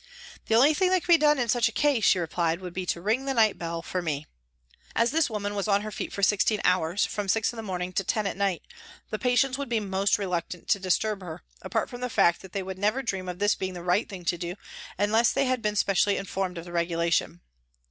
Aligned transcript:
"The 0.47 0.55
only 0.55 0.73
thing 0.73 0.89
that 0.89 1.03
can 1.03 1.13
be 1.13 1.19
done 1.19 1.37
in 1.37 1.47
such 1.47 1.69
a 1.69 1.71
case," 1.71 2.03
she 2.05 2.17
replied," 2.17 2.59
would 2.59 2.73
be 2.73 2.87
to 2.87 2.99
ring 2.99 3.25
the 3.25 3.35
night 3.35 3.59
bell 3.59 3.83
for 3.83 4.01
me." 4.01 4.25
As 4.95 5.11
this 5.11 5.29
woman 5.29 5.53
was 5.53 5.67
on 5.67 5.81
her 5.83 5.91
feet 5.91 6.11
for 6.11 6.23
sixteen 6.23 6.59
hours, 6.63 7.05
from 7.05 7.27
six 7.27 7.53
in 7.53 7.57
the 7.57 7.61
morning 7.61 7.93
to 7.93 8.03
ten 8.03 8.25
at 8.25 8.35
night, 8.35 8.63
the 9.11 9.19
patients 9.19 9.59
would 9.59 9.69
be 9.69 9.79
most 9.79 10.17
reluctant 10.17 10.67
to 10.69 10.79
disturb 10.79 11.21
her, 11.21 11.43
apart 11.61 11.87
from 11.87 12.01
the 12.01 12.09
fact 12.09 12.41
that 12.41 12.51
they 12.51 12.63
would 12.63 12.79
never 12.79 13.03
dream 13.03 13.29
of 13.29 13.37
this 13.37 13.53
being 13.53 13.73
the 13.75 13.83
right 13.83 14.09
thing 14.09 14.25
to 14.25 14.39
do 14.39 14.55
unless 14.97 15.31
they 15.31 15.45
had 15.45 15.61
been 15.61 15.75
specially 15.75 16.17
informed 16.17 16.57
of 16.57 16.65
the 16.65 16.71
regulation. 16.71 17.41